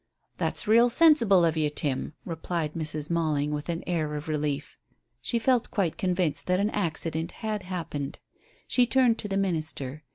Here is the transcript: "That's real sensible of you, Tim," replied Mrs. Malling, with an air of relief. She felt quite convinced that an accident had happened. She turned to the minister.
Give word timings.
"That's 0.39 0.67
real 0.67 0.89
sensible 0.89 1.45
of 1.45 1.55
you, 1.55 1.69
Tim," 1.69 2.13
replied 2.25 2.73
Mrs. 2.73 3.11
Malling, 3.11 3.51
with 3.51 3.69
an 3.69 3.83
air 3.85 4.15
of 4.15 4.27
relief. 4.27 4.79
She 5.21 5.37
felt 5.37 5.69
quite 5.69 5.99
convinced 5.99 6.47
that 6.47 6.59
an 6.59 6.71
accident 6.71 7.33
had 7.45 7.61
happened. 7.61 8.17
She 8.67 8.87
turned 8.87 9.19
to 9.19 9.27
the 9.27 9.37
minister. 9.37 10.01